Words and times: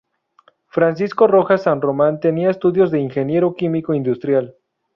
Francisco 0.65 1.27
Rojas 1.27 1.61
San 1.61 1.79
Román 1.79 2.19
tenía 2.19 2.49
estudios 2.49 2.89
de 2.89 2.99
ingeniero 3.01 3.53
químico 3.55 3.93
industrial. 3.93 4.55